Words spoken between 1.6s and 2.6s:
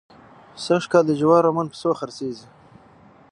په څو خرڅېږي؟